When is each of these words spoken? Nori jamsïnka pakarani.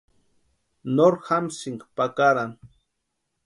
Nori 0.99 1.21
jamsïnka 1.27 1.85
pakarani. 1.95 2.55